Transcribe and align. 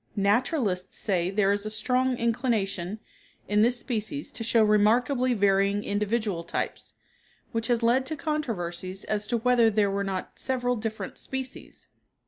Naturalists 0.15 0.97
say 0.97 1.29
there 1.29 1.51
is 1.51 1.63
a 1.63 1.69
strong 1.69 2.17
inclination 2.17 2.97
in 3.47 3.61
this 3.61 3.79
species 3.79 4.31
to 4.31 4.43
show 4.43 4.63
remarkably 4.63 5.35
varying 5.35 5.83
individual 5.83 6.43
types, 6.43 6.95
which 7.51 7.67
has 7.67 7.83
led 7.83 8.07
to 8.07 8.15
controversies 8.15 9.03
as 9.03 9.27
to 9.27 9.37
whether 9.37 9.69
there 9.69 9.91
were 9.91 10.03
not 10.03 10.39
several 10.39 10.75
different 10.75 11.19
species. 11.19 11.87